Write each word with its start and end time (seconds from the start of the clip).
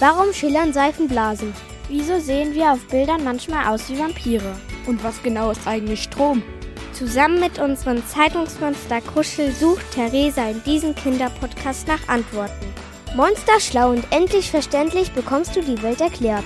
Warum 0.00 0.32
schillern 0.32 0.72
Seifenblasen? 0.72 1.52
Wieso 1.88 2.20
sehen 2.20 2.54
wir 2.54 2.70
auf 2.70 2.86
Bildern 2.86 3.24
manchmal 3.24 3.66
aus 3.66 3.90
wie 3.90 3.98
Vampire? 3.98 4.56
Und 4.86 5.02
was 5.02 5.20
genau 5.24 5.50
ist 5.50 5.66
eigentlich 5.66 6.04
Strom? 6.04 6.40
Zusammen 6.92 7.40
mit 7.40 7.58
unserem 7.58 8.06
Zeitungsmonster 8.06 9.00
Kuschel 9.00 9.50
sucht 9.50 9.90
Theresa 9.90 10.50
in 10.50 10.62
diesem 10.62 10.94
Kinderpodcast 10.94 11.88
nach 11.88 12.06
Antworten. 12.06 12.66
Monster 13.16 13.58
schlau 13.58 13.90
und 13.90 14.04
endlich 14.12 14.52
verständlich 14.52 15.10
bekommst 15.10 15.56
du 15.56 15.62
die 15.62 15.82
Welt 15.82 16.00
erklärt. 16.00 16.44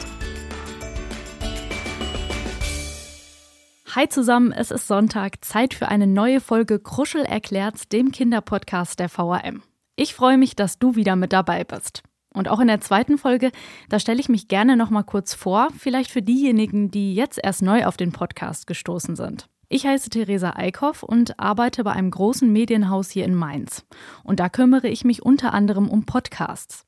Hi 3.95 4.09
zusammen, 4.09 4.53
es 4.53 4.71
ist 4.71 4.89
Sonntag, 4.89 5.45
Zeit 5.45 5.75
für 5.75 5.89
eine 5.89 6.07
neue 6.07 6.41
Folge 6.41 6.79
Kruschel 6.79 7.27
erklärt, 7.27 7.93
dem 7.93 8.13
Kinderpodcast 8.13 8.99
der 8.99 9.11
VRM. 9.11 9.63
Ich 9.95 10.15
freue 10.15 10.39
mich, 10.39 10.57
dass 10.57 10.79
du 10.79 10.97
wieder 10.97 11.17
mit 11.17 11.35
dabei 11.35 11.65
bist. 11.65 12.03
Und 12.35 12.49
auch 12.49 12.61
in 12.61 12.69
der 12.69 12.81
zweiten 12.81 13.19
Folge, 13.19 13.53
da 13.89 13.99
stelle 13.99 14.21
ich 14.21 14.29
mich 14.29 14.49
gerne 14.49 14.77
noch 14.77 14.91
mal 14.91 15.03
kurz 15.03 15.35
vor, 15.35 15.69
vielleicht 15.79 16.11
für 16.11 16.23
diejenigen, 16.23 16.91
die 16.91 17.15
jetzt 17.15 17.39
erst 17.43 17.63
neu 17.63 17.87
auf 17.87 17.97
den 17.97 18.13
Podcast 18.13 18.67
gestoßen 18.67 19.17
sind. 19.17 19.49
Ich 19.69 19.87
heiße 19.87 20.11
Theresa 20.11 20.53
Eickhoff 20.55 21.03
und 21.03 21.41
arbeite 21.41 21.83
bei 21.83 21.93
einem 21.93 22.11
großen 22.11 22.53
Medienhaus 22.53 23.11
hier 23.11 23.25
in 23.25 23.35
Mainz. 23.35 23.87
Und 24.23 24.39
da 24.39 24.51
kümmere 24.51 24.89
ich 24.89 25.05
mich 25.05 25.23
unter 25.23 25.55
anderem 25.55 25.89
um 25.89 26.05
Podcasts. 26.05 26.85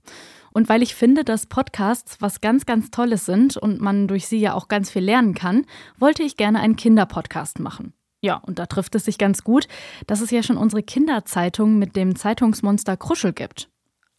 Und 0.53 0.69
weil 0.69 0.83
ich 0.83 0.95
finde, 0.95 1.25
dass 1.25 1.47
Podcasts 1.47 2.21
was 2.21 2.43
ganz, 2.43 2.67
ganz 2.67 2.91
Tolles 2.91 3.25
sind 3.25 3.57
und 3.57 3.81
man 3.81 4.07
durch 4.07 4.27
sie 4.27 4.39
ja 4.39 4.55
auch 4.55 4.69
ganz 4.69 4.91
viel 4.91 5.03
lernen 5.03 5.35
kann, 5.35 5.65
wollte 5.99 6.23
ich 6.23 6.37
gerne 6.37 6.61
einen 6.61 6.77
Kinderpodcast 6.77 7.59
machen. 7.59 7.95
Ja, 8.21 8.37
und 8.37 8.59
da 8.59 8.67
trifft 8.67 8.95
es 8.95 9.05
sich 9.05 9.19
ganz 9.19 9.45
gut, 9.45 9.67
dass 10.07 10.21
es 10.21 10.31
ja 10.31 10.43
schon 10.43 10.57
unsere 10.57 10.83
Kinderzeitung 10.83 11.79
mit 11.79 11.97
dem 11.97 12.17
Zeitungsmonster 12.17 12.97
Kruschel 12.97 13.33
gibt. 13.33 13.69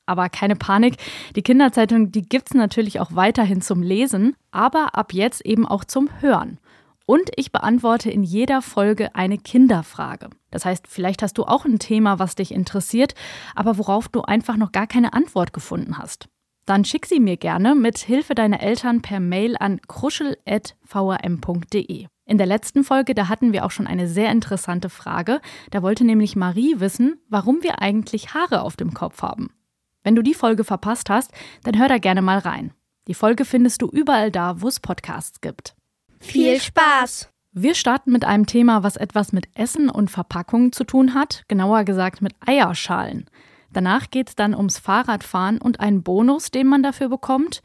Aber 0.05 0.29
keine 0.29 0.55
Panik, 0.55 0.97
die 1.35 1.41
Kinderzeitung, 1.41 2.11
die 2.11 2.21
gibt's 2.21 2.53
natürlich 2.53 2.99
auch 2.99 3.13
weiterhin 3.13 3.61
zum 3.61 3.81
Lesen, 3.81 4.35
aber 4.51 4.93
ab 4.95 5.13
jetzt 5.13 5.43
eben 5.45 5.65
auch 5.65 5.83
zum 5.83 6.09
Hören. 6.21 6.59
Und 7.05 7.29
ich 7.35 7.51
beantworte 7.51 8.09
in 8.09 8.23
jeder 8.23 8.63
Folge 8.63 9.13
eine 9.15 9.37
Kinderfrage. 9.37 10.29
Das 10.49 10.65
heißt, 10.65 10.87
vielleicht 10.87 11.21
hast 11.21 11.37
du 11.37 11.43
auch 11.43 11.65
ein 11.65 11.79
Thema, 11.79 12.17
was 12.17 12.35
dich 12.35 12.51
interessiert, 12.51 13.13
aber 13.53 13.77
worauf 13.77 14.07
du 14.07 14.21
einfach 14.21 14.55
noch 14.57 14.71
gar 14.71 14.87
keine 14.87 15.13
Antwort 15.13 15.53
gefunden 15.53 15.99
hast. 15.99 16.27
Dann 16.65 16.83
schick 16.83 17.05
sie 17.05 17.19
mir 17.19 17.37
gerne 17.37 17.75
mit 17.75 17.99
Hilfe 17.99 18.33
deiner 18.33 18.61
Eltern 18.61 19.03
per 19.03 19.19
Mail 19.19 19.55
an 19.59 19.79
kruschel.vrm.de. 19.87 22.07
In 22.27 22.39
der 22.39 22.47
letzten 22.47 22.83
Folge, 22.83 23.13
da 23.13 23.29
hatten 23.29 23.53
wir 23.53 23.65
auch 23.65 23.71
schon 23.71 23.85
eine 23.85 24.07
sehr 24.07 24.31
interessante 24.31 24.89
Frage. 24.89 25.41
Da 25.69 25.83
wollte 25.83 26.03
nämlich 26.03 26.35
Marie 26.35 26.79
wissen, 26.79 27.21
warum 27.29 27.61
wir 27.61 27.83
eigentlich 27.83 28.33
Haare 28.33 28.63
auf 28.63 28.77
dem 28.77 28.95
Kopf 28.95 29.21
haben. 29.21 29.51
Wenn 30.05 30.15
du 30.15 30.21
die 30.21 30.35
Folge 30.35 30.63
verpasst 30.63 31.09
hast, 31.09 31.31
dann 31.63 31.79
hör 31.79 31.87
da 31.87 31.97
gerne 31.97 32.21
mal 32.21 32.37
rein. 32.37 32.71
Die 33.07 33.15
Folge 33.15 33.43
findest 33.43 33.81
du 33.81 33.87
überall 33.87 34.29
da, 34.29 34.61
wo 34.61 34.67
es 34.67 34.79
Podcasts 34.79 35.41
gibt. 35.41 35.75
Viel 36.19 36.61
Spaß! 36.61 37.29
Wir 37.53 37.73
starten 37.73 38.11
mit 38.11 38.23
einem 38.23 38.45
Thema, 38.45 38.83
was 38.83 38.97
etwas 38.97 39.33
mit 39.33 39.47
Essen 39.55 39.89
und 39.89 40.11
Verpackungen 40.11 40.71
zu 40.71 40.83
tun 40.83 41.15
hat, 41.15 41.43
genauer 41.47 41.85
gesagt 41.85 42.21
mit 42.21 42.35
Eierschalen. 42.45 43.25
Danach 43.73 44.11
geht 44.11 44.29
es 44.29 44.35
dann 44.35 44.53
ums 44.53 44.77
Fahrradfahren 44.77 45.59
und 45.59 45.79
einen 45.79 46.03
Bonus, 46.03 46.51
den 46.51 46.67
man 46.67 46.83
dafür 46.83 47.09
bekommt. 47.09 47.63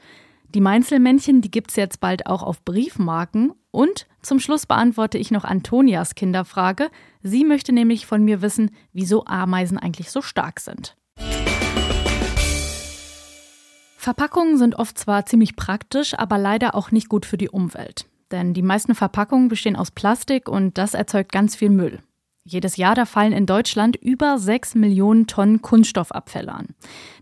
Die 0.54 0.62
Meinzelmännchen, 0.62 1.42
die 1.42 1.50
gibt 1.50 1.70
es 1.70 1.76
jetzt 1.76 2.00
bald 2.00 2.26
auch 2.26 2.42
auf 2.42 2.64
Briefmarken. 2.64 3.52
Und 3.70 4.06
zum 4.22 4.40
Schluss 4.40 4.64
beantworte 4.64 5.18
ich 5.18 5.30
noch 5.30 5.44
Antonias 5.44 6.14
Kinderfrage. 6.14 6.90
Sie 7.22 7.44
möchte 7.44 7.72
nämlich 7.72 8.06
von 8.06 8.24
mir 8.24 8.40
wissen, 8.40 8.70
wieso 8.94 9.26
Ameisen 9.26 9.76
eigentlich 9.76 10.10
so 10.10 10.22
stark 10.22 10.60
sind. 10.60 10.96
Verpackungen 14.00 14.56
sind 14.56 14.76
oft 14.76 14.96
zwar 14.96 15.26
ziemlich 15.26 15.56
praktisch, 15.56 16.18
aber 16.18 16.38
leider 16.38 16.74
auch 16.74 16.90
nicht 16.90 17.10
gut 17.10 17.26
für 17.26 17.36
die 17.36 17.50
Umwelt. 17.50 18.06
Denn 18.30 18.54
die 18.54 18.62
meisten 18.62 18.94
Verpackungen 18.94 19.48
bestehen 19.48 19.76
aus 19.76 19.90
Plastik 19.90 20.48
und 20.48 20.78
das 20.78 20.94
erzeugt 20.94 21.32
ganz 21.32 21.54
viel 21.54 21.68
Müll. 21.68 21.98
Jedes 22.42 22.78
Jahr 22.78 22.94
da 22.94 23.04
fallen 23.04 23.34
in 23.34 23.44
Deutschland 23.44 23.96
über 23.96 24.38
6 24.38 24.74
Millionen 24.76 25.26
Tonnen 25.26 25.60
Kunststoffabfälle 25.60 26.50
an. 26.50 26.68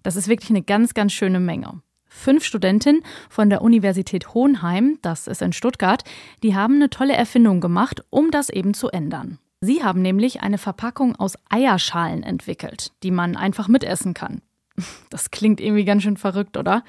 Das 0.04 0.14
ist 0.14 0.28
wirklich 0.28 0.50
eine 0.50 0.62
ganz, 0.62 0.94
ganz 0.94 1.12
schöne 1.12 1.41
Menge. 1.41 1.82
Fünf 2.06 2.44
Studentinnen 2.44 3.03
von 3.28 3.50
der 3.50 3.62
Universität 3.62 4.32
Hohenheim, 4.32 5.00
das 5.03 5.26
ist 5.26 5.42
in 5.42 5.53
Stuttgart, 5.53 6.04
die 6.44 6.54
haben 6.54 6.76
eine 6.76 6.91
tolle 6.91 7.14
Erfindung 7.14 7.60
gemacht, 7.60 8.04
um 8.10 8.30
das 8.30 8.50
eben 8.50 8.72
zu 8.72 8.88
ändern. 8.88 9.41
Sie 9.60 9.82
haben 9.82 10.00
nämlich 10.00 10.42
eine 10.42 10.58
Verpackung 10.58 11.16
aus 11.16 11.34
Eierschalen 11.48 12.22
entwickelt, 12.22 12.92
die 13.03 13.10
man 13.10 13.36
einfach 13.36 13.66
mitessen 13.66 14.14
kann. 14.14 14.42
Das 15.11 15.31
klingt 15.31 15.61
irgendwie 15.61 15.84
ganz 15.84 16.03
schön 16.03 16.16
verrückt, 16.16 16.56
oder? 16.56 16.84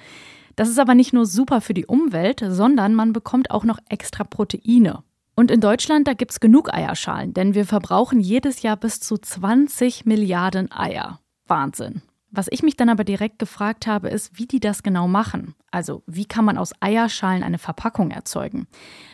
Das 0.56 0.70
ist 0.70 0.80
aber 0.80 0.96
nicht 0.96 1.14
nur 1.14 1.26
super 1.26 1.62
für 1.62 1.74
die 1.74 1.86
Umwelt, 1.86 2.44
sondern 2.46 2.94
man 2.94 3.14
bekommt 3.14 3.52
auch 3.52 3.64
noch 3.64 3.80
extra 3.88 4.24
Proteine. 4.24 5.04
Und 5.36 5.52
in 5.52 5.62
Deutschland, 5.62 6.06
da 6.06 6.14
gibt 6.14 6.32
es 6.32 6.42
genug 6.42 6.74
Eierschalen, 6.74 7.34
denn 7.34 7.54
wir 7.54 7.66
verbrauchen 7.66 8.20
jedes 8.20 8.62
Jahr 8.62 8.76
bis 8.76 9.00
zu 9.00 9.18
20 9.18 10.06
Milliarden 10.06 10.70
Eier. 10.70 11.22
Wahnsinn. 11.48 12.02
Was 12.32 12.48
ich 12.52 12.62
mich 12.62 12.76
dann 12.76 12.90
aber 12.90 13.04
direkt 13.06 13.40
gefragt 13.40 13.88
habe, 13.88 14.10
ist, 14.10 14.38
wie 14.38 14.46
die 14.46 14.60
das 14.60 14.84
genau 14.84 15.08
machen. 15.08 15.56
Also, 15.72 16.04
wie 16.06 16.26
kann 16.26 16.46
man 16.46 16.60
aus 16.60 16.74
Eierschalen 16.80 17.42
eine 17.42 17.58
Verpackung 17.58 18.12
erzeugen? 18.12 18.68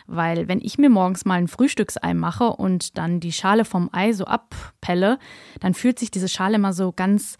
Weil, 0.06 0.48
wenn 0.48 0.60
ich 0.60 0.76
mir 0.76 0.90
morgens 0.90 1.24
mal 1.24 1.36
ein 1.38 1.48
Frühstücksei 1.48 2.12
mache 2.12 2.48
und 2.48 2.98
dann 2.98 3.20
die 3.20 3.32
Schale 3.32 3.64
vom 3.64 3.88
Ei 3.92 4.12
so 4.12 4.24
abpelle, 4.24 5.18
dann 5.60 5.72
fühlt 5.72 5.98
sich 5.98 6.10
diese 6.10 6.28
Schale 6.28 6.56
immer 6.56 6.74
so 6.74 6.92
ganz, 6.92 7.38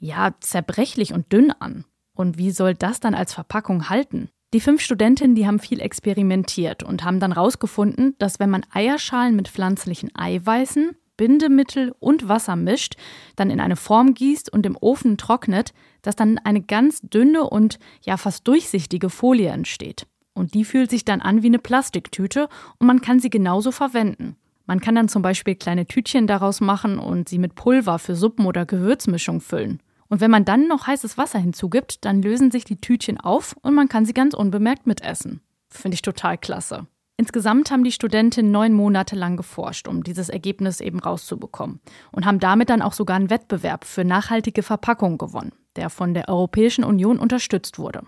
ja, 0.00 0.34
zerbrechlich 0.40 1.12
und 1.12 1.32
dünn 1.32 1.50
an. 1.50 1.84
Und 2.14 2.38
wie 2.38 2.50
soll 2.50 2.74
das 2.74 3.00
dann 3.00 3.14
als 3.14 3.34
Verpackung 3.34 3.88
halten? 3.88 4.30
Die 4.54 4.60
fünf 4.60 4.80
Studentinnen, 4.80 5.34
die 5.34 5.46
haben 5.46 5.58
viel 5.58 5.80
experimentiert 5.80 6.82
und 6.82 7.04
haben 7.04 7.20
dann 7.20 7.34
herausgefunden, 7.34 8.14
dass 8.18 8.38
wenn 8.38 8.48
man 8.48 8.64
Eierschalen 8.72 9.36
mit 9.36 9.48
pflanzlichen 9.48 10.14
Eiweißen, 10.14 10.96
Bindemittel 11.16 11.94
und 11.98 12.28
Wasser 12.28 12.56
mischt, 12.56 12.96
dann 13.36 13.50
in 13.50 13.60
eine 13.60 13.76
Form 13.76 14.14
gießt 14.14 14.52
und 14.52 14.66
im 14.66 14.76
Ofen 14.80 15.16
trocknet, 15.16 15.72
dass 16.02 16.16
dann 16.16 16.38
eine 16.38 16.62
ganz 16.62 17.00
dünne 17.02 17.44
und 17.44 17.78
ja 18.02 18.16
fast 18.16 18.46
durchsichtige 18.46 19.10
Folie 19.10 19.50
entsteht. 19.50 20.06
Und 20.34 20.54
die 20.54 20.64
fühlt 20.64 20.90
sich 20.90 21.04
dann 21.04 21.22
an 21.22 21.42
wie 21.42 21.48
eine 21.48 21.58
Plastiktüte 21.58 22.48
und 22.78 22.86
man 22.86 23.00
kann 23.00 23.20
sie 23.20 23.30
genauso 23.30 23.72
verwenden. 23.72 24.36
Man 24.66 24.80
kann 24.80 24.94
dann 24.94 25.08
zum 25.08 25.22
Beispiel 25.22 25.54
kleine 25.54 25.86
Tütchen 25.86 26.26
daraus 26.26 26.60
machen 26.60 26.98
und 26.98 27.28
sie 27.28 27.38
mit 27.38 27.54
Pulver 27.54 27.98
für 27.98 28.16
Suppen 28.16 28.46
oder 28.46 28.66
Gewürzmischung 28.66 29.40
füllen. 29.40 29.80
Und 30.08 30.20
wenn 30.20 30.30
man 30.30 30.44
dann 30.44 30.68
noch 30.68 30.86
heißes 30.86 31.18
Wasser 31.18 31.38
hinzugibt, 31.38 32.04
dann 32.04 32.22
lösen 32.22 32.50
sich 32.50 32.64
die 32.64 32.80
Tütchen 32.80 33.18
auf 33.18 33.56
und 33.62 33.74
man 33.74 33.88
kann 33.88 34.04
sie 34.04 34.14
ganz 34.14 34.34
unbemerkt 34.34 34.86
mitessen. 34.86 35.40
Finde 35.68 35.94
ich 35.94 36.02
total 36.02 36.38
klasse. 36.38 36.86
Insgesamt 37.18 37.70
haben 37.70 37.82
die 37.82 37.92
Studentinnen 37.92 38.52
neun 38.52 38.74
Monate 38.74 39.16
lang 39.16 39.38
geforscht, 39.38 39.88
um 39.88 40.04
dieses 40.04 40.28
Ergebnis 40.28 40.80
eben 40.80 41.00
rauszubekommen 41.00 41.80
und 42.12 42.26
haben 42.26 42.40
damit 42.40 42.68
dann 42.68 42.82
auch 42.82 42.92
sogar 42.92 43.16
einen 43.16 43.30
Wettbewerb 43.30 43.84
für 43.84 44.04
nachhaltige 44.04 44.62
Verpackungen 44.62 45.16
gewonnen, 45.16 45.52
der 45.76 45.88
von 45.88 46.12
der 46.12 46.28
Europäischen 46.28 46.84
Union 46.84 47.18
unterstützt 47.18 47.78
wurde. 47.78 48.02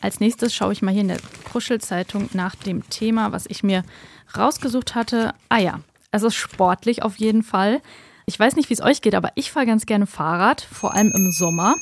Als 0.00 0.20
nächstes 0.20 0.54
schaue 0.54 0.72
ich 0.72 0.82
mal 0.82 0.92
hier 0.92 1.00
in 1.00 1.08
der 1.08 1.18
Kruschelzeitung 1.44 2.28
nach 2.32 2.54
dem 2.54 2.88
Thema, 2.88 3.32
was 3.32 3.46
ich 3.48 3.64
mir 3.64 3.82
rausgesucht 4.36 4.94
hatte. 4.94 5.34
Ah 5.48 5.58
ja, 5.58 5.80
es 6.12 6.22
ist 6.22 6.36
sportlich 6.36 7.02
auf 7.02 7.16
jeden 7.16 7.42
Fall. 7.42 7.80
Ich 8.28 8.38
weiß 8.38 8.56
nicht, 8.56 8.68
wie 8.70 8.74
es 8.74 8.82
euch 8.82 9.02
geht, 9.02 9.14
aber 9.14 9.30
ich 9.36 9.52
fahre 9.52 9.66
ganz 9.66 9.86
gerne 9.86 10.06
Fahrrad, 10.06 10.60
vor 10.60 10.94
allem 10.94 11.12
im 11.14 11.30
Sommer. 11.30 11.76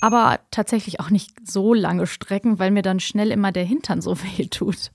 Aber 0.00 0.38
tatsächlich 0.52 1.00
auch 1.00 1.10
nicht 1.10 1.32
so 1.44 1.74
lange 1.74 2.06
Strecken, 2.06 2.60
weil 2.60 2.70
mir 2.70 2.82
dann 2.82 3.00
schnell 3.00 3.32
immer 3.32 3.50
der 3.50 3.64
Hintern 3.64 4.00
so 4.00 4.16
weh 4.22 4.46
tut. 4.46 4.92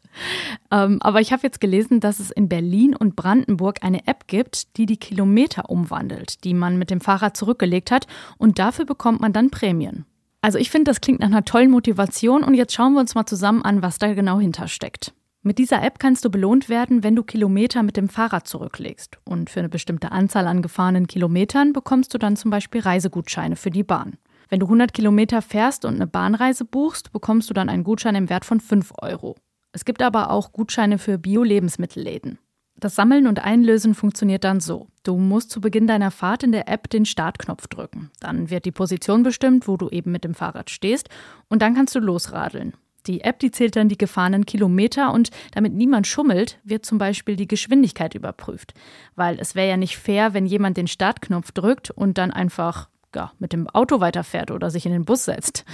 Ähm, 0.72 1.02
aber 1.02 1.20
ich 1.20 1.34
habe 1.34 1.44
jetzt 1.44 1.59
gelesen, 1.59 2.00
dass 2.00 2.20
es 2.20 2.31
in 2.31 2.48
Berlin 2.48 2.96
und 2.96 3.18
Brandenburg 3.18 3.84
eine 3.84 4.08
App 4.08 4.28
gibt, 4.28 4.78
die 4.78 4.86
die 4.86 4.98
Kilometer 4.98 5.70
umwandelt, 5.70 6.46
die 6.46 6.53
man 6.53 6.78
mit 6.78 6.90
dem 6.90 7.02
Fahrrad 7.02 7.36
zurückgelegt 7.36 7.92
hat. 7.92 8.08
Und 8.38 8.57
dafür 8.57 8.86
bekommt 8.86 9.19
man 9.19 9.33
dann 9.33 9.50
Prämien. 9.50 10.06
Also 10.42 10.57
ich 10.57 10.69
finde, 10.69 10.90
das 10.90 11.01
klingt 11.01 11.19
nach 11.19 11.28
einer 11.28 11.44
tollen 11.44 11.72
Motivation. 11.72 12.44
Und 12.44 12.54
jetzt 12.54 12.74
schauen 12.74 12.94
wir 12.94 13.01
uns 13.01 13.13
mal 13.13 13.25
zusammen 13.25 13.62
an, 13.62 13.81
was 13.81 13.98
da 13.98 14.13
genau 14.13 14.40
hintersteckt. 14.40 15.13
Mit 15.47 15.59
dieser 15.59 15.81
App 15.81 15.97
kannst 15.97 16.25
du 16.25 16.29
belohnt 16.29 16.67
werden, 16.67 17.03
wenn 17.03 17.15
du 17.15 17.23
Kilometer 17.23 17.81
mit 17.81 17.95
dem 17.95 18.09
Fahrrad 18.09 18.49
zurücklegst. 18.49 19.17
Und 19.23 19.49
für 19.49 19.59
eine 19.59 19.69
bestimmte 19.69 20.11
Anzahl 20.11 20.45
an 20.45 20.61
gefahrenen 20.61 21.07
Kilometern 21.07 21.71
bekommst 21.71 22.13
du 22.13 22.17
dann 22.17 22.35
zum 22.35 22.51
Beispiel 22.51 22.81
Reisegutscheine 22.81 23.55
für 23.55 23.69
die 23.69 23.85
Bahn. 23.85 24.17
Wenn 24.49 24.59
du 24.59 24.65
100 24.65 24.94
Kilometer 24.94 25.41
fährst 25.41 25.85
und 25.85 25.95
eine 25.95 26.05
Bahnreise 26.05 26.65
buchst, 26.65 27.13
bekommst 27.13 27.49
du 27.49 27.53
dann 27.53 27.69
einen 27.69 27.85
Gutschein 27.85 28.15
im 28.15 28.29
Wert 28.29 28.44
von 28.44 28.59
5 28.59 28.91
Euro. 29.01 29.38
Es 29.71 29.85
gibt 29.85 30.01
aber 30.01 30.31
auch 30.31 30.51
Gutscheine 30.51 30.97
für 30.97 31.17
Bio-Lebensmittelläden. 31.17 32.39
Das 32.77 32.95
Sammeln 32.95 33.25
und 33.25 33.39
Einlösen 33.39 33.95
funktioniert 33.95 34.44
dann 34.44 34.59
so. 34.59 34.88
Du 35.03 35.15
musst 35.15 35.49
zu 35.49 35.61
Beginn 35.61 35.88
deiner 35.88 36.11
Fahrt 36.11 36.44
in 36.44 36.51
der 36.51 36.67
App 36.67 36.89
den 36.89 37.05
Startknopf 37.05 37.67
drücken. 37.67 38.11
Dann 38.19 38.49
wird 38.49 38.65
die 38.65 38.73
Position 38.73 39.23
bestimmt, 39.23 39.65
wo 39.69 39.77
du 39.77 39.88
eben 39.88 40.11
mit 40.11 40.25
dem 40.25 40.33
Fahrrad 40.33 40.69
stehst, 40.69 41.07
und 41.47 41.61
dann 41.61 41.73
kannst 41.73 41.95
du 41.95 41.99
losradeln. 41.99 42.73
Die 43.07 43.21
App, 43.21 43.39
die 43.39 43.51
zählt 43.51 43.75
dann 43.75 43.89
die 43.89 43.98
gefahrenen 43.98 44.45
Kilometer 44.45 45.13
und 45.13 45.30
damit 45.51 45.74
niemand 45.74 46.07
schummelt, 46.07 46.59
wird 46.63 46.86
zum 46.86 46.98
Beispiel 46.98 47.36
die 47.36 47.48
Geschwindigkeit 47.48 48.15
überprüft. 48.15 48.74
Weil 49.15 49.39
es 49.39 49.56
wäre 49.56 49.69
ja 49.69 49.77
nicht 49.77 49.98
fair, 49.98 50.33
wenn 50.33 50.45
jemand 50.45 50.77
den 50.77 50.88
Startknopf 50.88 51.51
drückt 51.51 51.89
und 51.92 52.18
dann 52.18 52.31
einfach 52.31 52.89
ja, 53.15 53.31
mit 53.39 53.54
dem 53.54 53.68
Auto 53.69 54.00
weiterfährt 54.00 54.51
oder 54.51 54.69
sich 54.69 54.86
in 54.86 54.92
den 54.92 55.06
Bus 55.06 55.25
setzt. 55.25 55.65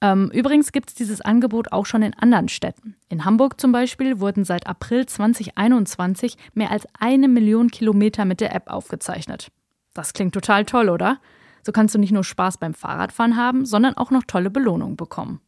Ähm, 0.00 0.30
übrigens 0.32 0.72
gibt 0.72 0.90
es 0.90 0.94
dieses 0.96 1.20
Angebot 1.20 1.70
auch 1.70 1.86
schon 1.86 2.02
in 2.02 2.12
anderen 2.14 2.48
Städten. 2.48 2.96
In 3.08 3.24
Hamburg 3.24 3.60
zum 3.60 3.70
Beispiel 3.70 4.18
wurden 4.18 4.44
seit 4.44 4.66
April 4.66 5.06
2021 5.06 6.36
mehr 6.54 6.72
als 6.72 6.86
eine 6.98 7.28
Million 7.28 7.70
Kilometer 7.70 8.24
mit 8.24 8.40
der 8.40 8.52
App 8.52 8.68
aufgezeichnet. 8.68 9.52
Das 9.94 10.12
klingt 10.12 10.34
total 10.34 10.64
toll, 10.64 10.88
oder? 10.88 11.20
So 11.64 11.70
kannst 11.70 11.94
du 11.94 12.00
nicht 12.00 12.10
nur 12.10 12.24
Spaß 12.24 12.58
beim 12.58 12.74
Fahrradfahren 12.74 13.36
haben, 13.36 13.64
sondern 13.64 13.96
auch 13.96 14.10
noch 14.10 14.24
tolle 14.26 14.50
Belohnungen 14.50 14.96
bekommen. 14.96 15.40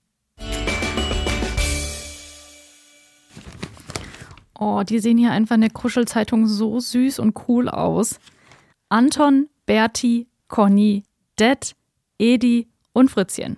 Oh, 4.59 4.83
die 4.83 4.99
sehen 4.99 5.19
hier 5.19 5.33
einfach 5.33 5.57
in 5.57 5.63
der 5.63 5.71
Kuschelzeitung 5.71 6.47
so 6.47 6.79
süß 6.79 7.19
und 7.19 7.49
cool 7.49 7.69
aus. 7.69 8.21
Anton, 8.89 9.49
Berti, 9.67 10.29
Conny, 10.49 11.05
Det, 11.37 11.75
Edi 12.19 12.69
und 12.93 13.11
Fritzchen. 13.11 13.57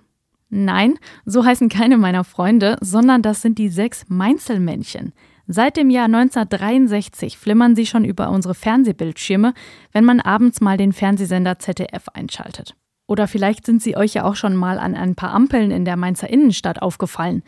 Nein, 0.49 0.97
so 1.25 1.45
heißen 1.45 1.69
keine 1.69 1.97
meiner 1.97 2.23
Freunde, 2.23 2.77
sondern 2.81 3.21
das 3.21 3.41
sind 3.41 3.57
die 3.57 3.69
sechs 3.69 4.05
Meinzelmännchen. 4.07 5.13
Seit 5.45 5.77
dem 5.77 5.89
Jahr 5.89 6.05
1963 6.05 7.37
flimmern 7.37 7.75
sie 7.75 7.85
schon 7.85 8.03
über 8.03 8.29
unsere 8.29 8.53
Fernsehbildschirme, 8.53 9.53
wenn 9.93 10.03
man 10.03 10.19
abends 10.19 10.59
mal 10.59 10.77
den 10.77 10.91
Fernsehsender 10.91 11.59
ZDF 11.59 12.09
einschaltet. 12.13 12.75
Oder 13.07 13.27
vielleicht 13.27 13.65
sind 13.65 13.81
sie 13.81 13.95
euch 13.95 14.13
ja 14.13 14.25
auch 14.25 14.35
schon 14.35 14.55
mal 14.55 14.79
an 14.79 14.95
ein 14.95 15.15
paar 15.15 15.33
Ampeln 15.33 15.71
in 15.71 15.85
der 15.85 15.95
Mainzer 15.95 16.29
Innenstadt 16.29 16.81
aufgefallen. 16.81 17.43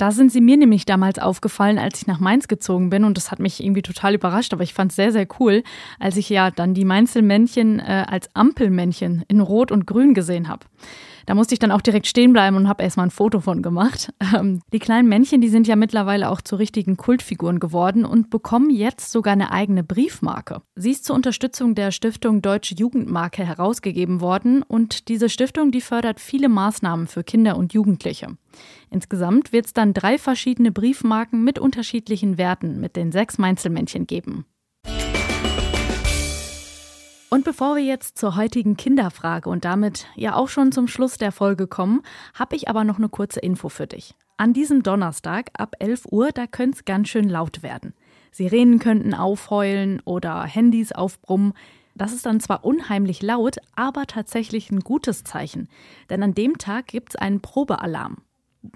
Da 0.00 0.12
sind 0.12 0.32
sie 0.32 0.40
mir 0.40 0.56
nämlich 0.56 0.86
damals 0.86 1.18
aufgefallen, 1.18 1.78
als 1.78 2.00
ich 2.00 2.06
nach 2.06 2.20
Mainz 2.20 2.48
gezogen 2.48 2.88
bin 2.88 3.04
und 3.04 3.18
das 3.18 3.30
hat 3.30 3.38
mich 3.38 3.62
irgendwie 3.62 3.82
total 3.82 4.14
überrascht, 4.14 4.54
aber 4.54 4.62
ich 4.62 4.72
fand 4.72 4.92
es 4.92 4.96
sehr, 4.96 5.12
sehr 5.12 5.26
cool, 5.38 5.62
als 5.98 6.16
ich 6.16 6.30
ja 6.30 6.50
dann 6.50 6.72
die 6.72 6.86
Mainzelmännchen 6.86 7.80
äh, 7.80 8.06
als 8.08 8.34
Ampelmännchen 8.34 9.26
in 9.28 9.40
Rot 9.40 9.70
und 9.70 9.86
Grün 9.86 10.14
gesehen 10.14 10.48
habe. 10.48 10.64
Da 11.30 11.36
musste 11.36 11.54
ich 11.54 11.60
dann 11.60 11.70
auch 11.70 11.80
direkt 11.80 12.08
stehen 12.08 12.32
bleiben 12.32 12.56
und 12.56 12.66
habe 12.66 12.82
erstmal 12.82 13.06
ein 13.06 13.12
Foto 13.12 13.38
von 13.38 13.62
gemacht. 13.62 14.12
Ähm, 14.36 14.62
die 14.72 14.78
kleinen 14.78 15.08
Männchen, 15.08 15.40
die 15.40 15.48
sind 15.48 15.66
ja 15.66 15.74
mittlerweile 15.74 16.30
auch 16.30 16.40
zu 16.40 16.54
richtigen 16.54 16.96
Kultfiguren 16.96 17.58
geworden 17.58 18.04
und 18.04 18.30
bekommen 18.30 18.70
jetzt 18.70 19.10
sogar 19.10 19.32
eine 19.32 19.50
eigene 19.50 19.82
Briefmarke. 19.82 20.62
Sie 20.76 20.92
ist 20.92 21.04
zur 21.04 21.16
Unterstützung 21.16 21.74
der 21.74 21.90
Stiftung 21.90 22.40
Deutsche 22.42 22.76
Jugendmarke 22.76 23.44
herausgegeben 23.44 24.20
worden 24.20 24.62
und 24.62 25.08
diese 25.08 25.28
Stiftung, 25.28 25.72
die 25.72 25.80
fördert 25.80 26.20
viele 26.20 26.48
Maßnahmen 26.48 27.08
für 27.08 27.24
Kinder 27.24 27.56
und 27.56 27.72
Jugendliche. 27.72 28.36
Insgesamt 28.88 29.52
wird 29.52 29.66
es 29.66 29.72
dann 29.72 29.94
drei 29.94 30.16
verschiedene 30.16 30.70
Briefmarken 30.70 31.42
mit 31.42 31.58
unterschiedlichen 31.58 32.38
Werten 32.38 32.80
mit 32.80 32.94
den 32.94 33.10
sechs 33.10 33.36
Meinzelmännchen 33.36 34.06
geben. 34.06 34.44
Und 37.32 37.44
bevor 37.44 37.76
wir 37.76 37.84
jetzt 37.84 38.18
zur 38.18 38.34
heutigen 38.34 38.76
Kinderfrage 38.76 39.48
und 39.48 39.64
damit 39.64 40.08
ja 40.16 40.34
auch 40.34 40.48
schon 40.48 40.72
zum 40.72 40.88
Schluss 40.88 41.16
der 41.16 41.30
Folge 41.30 41.68
kommen, 41.68 42.02
habe 42.34 42.56
ich 42.56 42.68
aber 42.68 42.82
noch 42.82 42.98
eine 42.98 43.08
kurze 43.08 43.38
Info 43.38 43.68
für 43.68 43.86
dich. 43.86 44.16
An 44.36 44.52
diesem 44.52 44.82
Donnerstag 44.82 45.50
ab 45.56 45.76
11 45.78 46.06
Uhr, 46.10 46.32
da 46.32 46.48
könnte 46.48 46.78
es 46.78 46.84
ganz 46.84 47.08
schön 47.08 47.28
laut 47.28 47.62
werden. 47.62 47.94
Sirenen 48.32 48.80
könnten 48.80 49.14
aufheulen 49.14 50.00
oder 50.04 50.42
Handys 50.42 50.90
aufbrummen. 50.90 51.52
Das 51.94 52.12
ist 52.12 52.26
dann 52.26 52.40
zwar 52.40 52.64
unheimlich 52.64 53.22
laut, 53.22 53.58
aber 53.76 54.06
tatsächlich 54.06 54.72
ein 54.72 54.80
gutes 54.80 55.22
Zeichen. 55.22 55.68
Denn 56.08 56.24
an 56.24 56.34
dem 56.34 56.58
Tag 56.58 56.88
gibt 56.88 57.10
es 57.10 57.16
einen 57.16 57.40
Probealarm. 57.40 58.24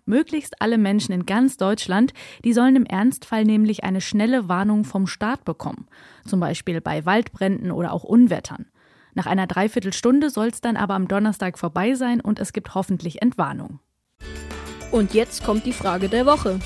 Möglichst 0.07 0.61
alle 0.61 0.79
Menschen 0.79 1.13
in 1.13 1.27
ganz 1.27 1.57
Deutschland, 1.57 2.13
die 2.45 2.53
sollen 2.53 2.77
im 2.77 2.87
Ernstfall 2.87 3.45
nämlich 3.45 3.85
eine 3.85 4.01
schnelle 4.01 4.49
Warnung 4.49 4.85
vom 4.85 5.07
Staat 5.07 5.45
bekommen, 5.45 5.87
zum 6.27 6.41
Beispiel 6.41 6.81
bei 6.81 7.05
Waldbränden 7.05 7.71
oder 7.71 7.93
auch 7.93 8.05
Unwettern. 8.05 8.67
Nach 9.15 9.27
einer 9.27 9.47
Dreiviertelstunde 9.47 10.31
soll 10.31 10.49
es 10.49 10.61
dann 10.61 10.77
aber 10.77 10.95
am 10.95 11.07
Donnerstag 11.07 11.59
vorbei 11.59 11.95
sein 11.95 12.21
und 12.21 12.41
es 12.41 12.53
gibt 12.53 12.75
hoffentlich 12.75 13.23
Entwarnung. 13.23 13.79
Und 14.91 15.15
jetzt 15.15 15.45
kommt 15.45 15.67
die 15.67 15.73
Frage 15.73 16.09
der 16.09 16.27
Woche. 16.27 16.59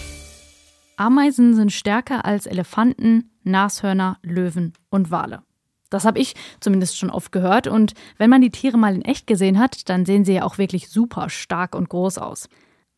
Ameisen 0.96 1.54
sind 1.54 1.72
stärker 1.72 2.24
als 2.24 2.46
Elefanten, 2.46 3.30
Nashörner, 3.44 4.18
Löwen 4.22 4.72
und 4.90 5.10
Wale. 5.10 5.42
Das 5.90 6.04
habe 6.04 6.18
ich 6.18 6.34
zumindest 6.60 6.98
schon 6.98 7.10
oft 7.10 7.32
gehört 7.32 7.66
und 7.66 7.94
wenn 8.18 8.30
man 8.30 8.42
die 8.42 8.50
Tiere 8.50 8.76
mal 8.76 8.94
in 8.94 9.02
echt 9.02 9.26
gesehen 9.26 9.58
hat, 9.58 9.88
dann 9.88 10.04
sehen 10.04 10.24
sie 10.24 10.34
ja 10.34 10.42
auch 10.42 10.58
wirklich 10.58 10.88
super 10.88 11.30
stark 11.30 11.74
und 11.74 11.88
groß 11.88 12.18
aus. 12.18 12.48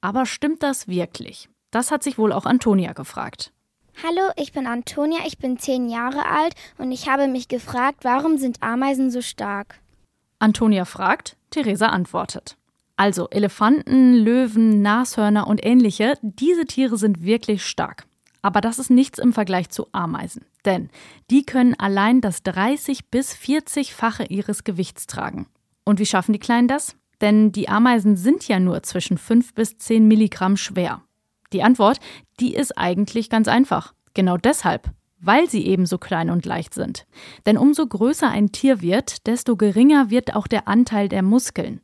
Aber 0.01 0.27
stimmt 0.27 0.63
das 0.63 0.89
wirklich? 0.89 1.49
Das 1.71 1.91
hat 1.91 2.03
sich 2.03 2.19
wohl 2.19 2.33
auch 2.33 2.47
Antonia 2.47 2.93
gefragt. 2.93 3.53
Hallo, 4.03 4.31
ich 4.37 4.53
bin 4.53 4.67
Antonia, 4.67 5.21
ich 5.27 5.39
bin 5.39 5.59
zehn 5.59 5.89
Jahre 5.89 6.27
alt 6.27 6.55
und 6.79 6.91
ich 6.91 7.09
habe 7.09 7.29
mich 7.29 7.49
gefragt, 7.49 7.99
warum 8.03 8.39
sind 8.39 8.63
Ameisen 8.63 9.11
so 9.11 9.21
stark? 9.21 9.81
Antonia 10.39 10.87
fragt, 10.87 11.37
Theresa 11.51 11.89
antwortet. 11.89 12.57
Also 12.97 13.29
Elefanten, 13.29 14.15
Löwen, 14.15 14.81
Nashörner 14.81 15.47
und 15.47 15.65
ähnliche, 15.65 16.15
diese 16.23 16.65
Tiere 16.65 16.97
sind 16.97 17.23
wirklich 17.23 17.65
stark. 17.65 18.07
Aber 18.43 18.63
das 18.63 18.79
ist 18.79 18.91
nichts 18.91 19.19
im 19.19 19.35
Vergleich 19.35 19.69
zu 19.69 19.89
Ameisen. 19.93 20.47
Denn 20.65 20.89
die 21.31 21.45
können 21.45 21.75
allein 21.79 22.23
das 22.23 22.43
30 22.43 23.11
bis 23.11 23.35
40-fache 23.35 24.31
ihres 24.31 24.65
Gewichts 24.65 25.07
tragen. 25.07 25.47
Und 25.85 25.99
wie 25.99 26.07
schaffen 26.07 26.33
die 26.33 26.39
Kleinen 26.39 26.69
das? 26.69 26.97
Denn 27.21 27.53
die 27.53 27.69
Ameisen 27.69 28.17
sind 28.17 28.49
ja 28.49 28.59
nur 28.59 28.83
zwischen 28.83 29.19
5 29.19 29.55
bis 29.55 29.79
10 29.79 30.07
Milligramm 30.07 30.57
schwer. 30.57 31.03
Die 31.53 31.63
Antwort, 31.63 31.99
die 32.39 32.55
ist 32.55 32.79
eigentlich 32.79 33.29
ganz 33.29 33.49
einfach. 33.49 33.95
Genau 34.15 34.37
deshalb, 34.37 34.91
weil 35.21 35.49
sie 35.49 35.67
eben 35.67 35.87
so 35.87 35.99
klein 35.99 36.31
und 36.31 36.47
leicht 36.47 36.75
sind. 36.75 37.07
Denn 37.47 37.59
umso 37.59 37.87
größer 37.87 38.29
ein 38.29 38.53
Tier 38.53 38.81
wird, 38.81 39.27
desto 39.27 39.57
geringer 39.57 40.11
wird 40.11 40.35
auch 40.35 40.47
der 40.47 40.69
Anteil 40.69 41.09
der 41.09 41.23
Muskeln. 41.23 41.81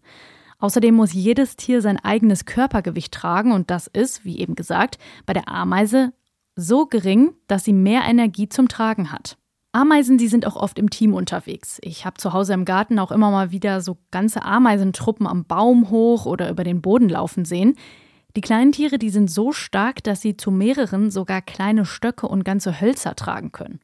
Außerdem 0.58 0.94
muss 0.94 1.12
jedes 1.12 1.56
Tier 1.56 1.82
sein 1.82 1.98
eigenes 1.98 2.46
Körpergewicht 2.46 3.12
tragen 3.12 3.52
und 3.52 3.70
das 3.70 3.88
ist, 3.88 4.24
wie 4.24 4.38
eben 4.38 4.54
gesagt, 4.54 4.98
bei 5.26 5.34
der 5.34 5.48
Ameise 5.48 6.12
so 6.54 6.86
gering, 6.86 7.34
dass 7.46 7.64
sie 7.64 7.74
mehr 7.74 8.02
Energie 8.08 8.48
zum 8.48 8.68
Tragen 8.68 9.12
hat. 9.12 9.36
Ameisen, 9.76 10.16
die 10.16 10.28
sind 10.28 10.46
auch 10.46 10.56
oft 10.56 10.78
im 10.78 10.88
Team 10.88 11.12
unterwegs. 11.12 11.78
Ich 11.82 12.06
habe 12.06 12.16
zu 12.16 12.32
Hause 12.32 12.54
im 12.54 12.64
Garten 12.64 12.98
auch 12.98 13.12
immer 13.12 13.30
mal 13.30 13.50
wieder 13.50 13.82
so 13.82 13.98
ganze 14.10 14.42
Ameisentruppen 14.42 15.26
am 15.26 15.44
Baum 15.44 15.90
hoch 15.90 16.24
oder 16.24 16.48
über 16.48 16.64
den 16.64 16.80
Boden 16.80 17.10
laufen 17.10 17.44
sehen. 17.44 17.76
Die 18.36 18.40
kleinen 18.40 18.72
Tiere, 18.72 18.96
die 18.96 19.10
sind 19.10 19.30
so 19.30 19.52
stark, 19.52 20.02
dass 20.02 20.22
sie 20.22 20.34
zu 20.34 20.50
mehreren 20.50 21.10
sogar 21.10 21.42
kleine 21.42 21.84
Stöcke 21.84 22.26
und 22.26 22.42
ganze 22.42 22.80
Hölzer 22.80 23.16
tragen 23.16 23.52
können. 23.52 23.80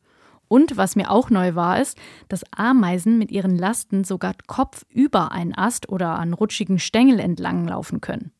Und 0.49 0.79
was 0.79 0.97
mir 0.97 1.11
auch 1.11 1.29
neu 1.29 1.56
war, 1.56 1.79
ist, 1.79 1.99
dass 2.29 2.45
Ameisen 2.56 3.19
mit 3.19 3.31
ihren 3.31 3.59
Lasten 3.59 4.03
sogar 4.03 4.33
kopfüber 4.47 5.31
einen 5.31 5.55
Ast 5.55 5.91
oder 5.91 6.19
an 6.19 6.33
rutschigen 6.33 6.79
Stängel 6.79 7.21
entlang 7.21 7.69
laufen 7.69 8.00
können. 8.00 8.33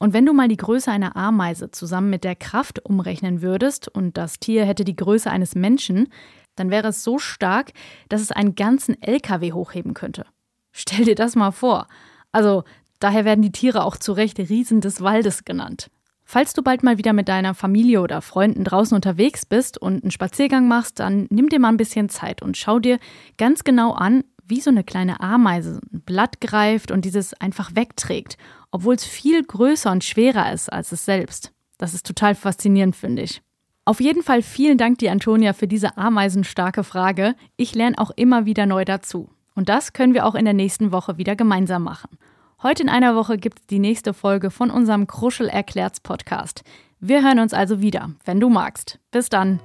Und 0.00 0.12
wenn 0.12 0.26
du 0.26 0.32
mal 0.32 0.48
die 0.48 0.56
Größe 0.56 0.90
einer 0.90 1.16
Ameise 1.16 1.70
zusammen 1.70 2.10
mit 2.10 2.24
der 2.24 2.36
Kraft 2.36 2.84
umrechnen 2.84 3.42
würdest 3.42 3.86
und 3.88 4.16
das 4.16 4.38
Tier 4.38 4.64
hätte 4.64 4.84
die 4.84 4.96
Größe 4.96 5.30
eines 5.30 5.54
Menschen, 5.56 6.08
dann 6.58 6.70
wäre 6.70 6.88
es 6.88 7.02
so 7.02 7.18
stark, 7.18 7.72
dass 8.08 8.20
es 8.20 8.32
einen 8.32 8.54
ganzen 8.54 9.00
LKW 9.02 9.52
hochheben 9.52 9.94
könnte. 9.94 10.26
Stell 10.72 11.04
dir 11.04 11.14
das 11.14 11.36
mal 11.36 11.50
vor. 11.50 11.86
Also, 12.32 12.64
daher 13.00 13.24
werden 13.24 13.42
die 13.42 13.52
Tiere 13.52 13.84
auch 13.84 13.96
zu 13.96 14.12
Recht 14.12 14.38
Riesen 14.38 14.80
des 14.80 15.00
Waldes 15.00 15.44
genannt. 15.44 15.90
Falls 16.30 16.52
du 16.52 16.62
bald 16.62 16.82
mal 16.82 16.98
wieder 16.98 17.14
mit 17.14 17.26
deiner 17.28 17.54
Familie 17.54 18.02
oder 18.02 18.20
Freunden 18.20 18.62
draußen 18.62 18.94
unterwegs 18.94 19.46
bist 19.46 19.78
und 19.78 20.04
einen 20.04 20.10
Spaziergang 20.10 20.68
machst, 20.68 21.00
dann 21.00 21.26
nimm 21.30 21.48
dir 21.48 21.58
mal 21.58 21.70
ein 21.70 21.78
bisschen 21.78 22.10
Zeit 22.10 22.42
und 22.42 22.58
schau 22.58 22.78
dir 22.78 22.98
ganz 23.38 23.64
genau 23.64 23.92
an, 23.92 24.24
wie 24.44 24.60
so 24.60 24.68
eine 24.68 24.84
kleine 24.84 25.20
Ameise 25.20 25.80
ein 25.90 26.02
Blatt 26.02 26.40
greift 26.42 26.90
und 26.90 27.06
dieses 27.06 27.32
einfach 27.34 27.74
wegträgt, 27.74 28.36
obwohl 28.70 28.94
es 28.94 29.04
viel 29.04 29.42
größer 29.42 29.90
und 29.90 30.04
schwerer 30.04 30.52
ist 30.52 30.70
als 30.70 30.92
es 30.92 31.06
selbst. 31.06 31.52
Das 31.78 31.94
ist 31.94 32.06
total 32.06 32.34
faszinierend, 32.34 32.94
finde 32.94 33.22
ich. 33.22 33.40
Auf 33.88 34.02
jeden 34.02 34.22
Fall 34.22 34.42
vielen 34.42 34.76
Dank 34.76 34.98
dir, 34.98 35.10
Antonia, 35.12 35.54
für 35.54 35.66
diese 35.66 35.96
ameisenstarke 35.96 36.84
Frage. 36.84 37.34
Ich 37.56 37.74
lerne 37.74 37.96
auch 37.96 38.10
immer 38.16 38.44
wieder 38.44 38.66
neu 38.66 38.84
dazu. 38.84 39.30
Und 39.54 39.70
das 39.70 39.94
können 39.94 40.12
wir 40.12 40.26
auch 40.26 40.34
in 40.34 40.44
der 40.44 40.52
nächsten 40.52 40.92
Woche 40.92 41.16
wieder 41.16 41.36
gemeinsam 41.36 41.84
machen. 41.84 42.10
Heute 42.62 42.82
in 42.82 42.90
einer 42.90 43.16
Woche 43.16 43.38
gibt 43.38 43.60
es 43.60 43.66
die 43.66 43.78
nächste 43.78 44.12
Folge 44.12 44.50
von 44.50 44.68
unserem 44.70 45.06
Kruschel 45.06 45.48
erklärt's 45.48 46.00
Podcast. 46.00 46.64
Wir 47.00 47.22
hören 47.22 47.38
uns 47.38 47.54
also 47.54 47.80
wieder, 47.80 48.10
wenn 48.26 48.40
du 48.40 48.50
magst. 48.50 48.98
Bis 49.10 49.30
dann. 49.30 49.58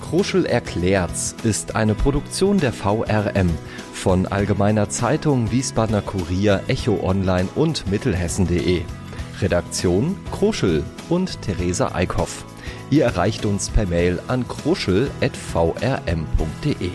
Kruschel 0.00 0.44
erklärt's 0.44 1.36
ist 1.44 1.76
eine 1.76 1.94
Produktion 1.94 2.58
der 2.58 2.72
VRM 2.72 3.50
von 3.92 4.26
Allgemeiner 4.26 4.88
Zeitung, 4.88 5.52
Wiesbadener 5.52 6.02
Kurier, 6.02 6.60
Echo 6.66 6.98
Online 7.04 7.48
und 7.54 7.88
Mittelhessen.de. 7.88 8.82
Redaktion 9.40 10.16
Kruschel 10.32 10.82
und 11.08 11.40
Theresa 11.42 11.94
Eickhoff. 11.94 12.44
Ihr 12.90 13.04
erreicht 13.04 13.44
uns 13.44 13.68
per 13.68 13.86
Mail 13.86 14.20
an 14.28 14.46
kruschel.vrm.de. 14.46 16.90